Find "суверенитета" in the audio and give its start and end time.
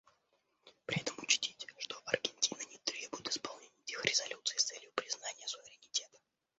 5.47-6.17